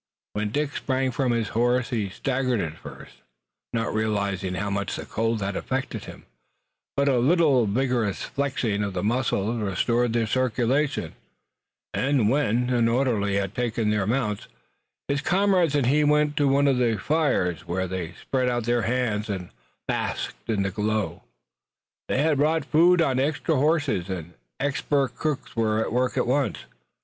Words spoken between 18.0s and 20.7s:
spread out their hands and basked in